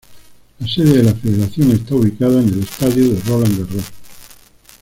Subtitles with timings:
[0.57, 3.85] La sede de la federación está ubicada en el Estadio de Roland Garros.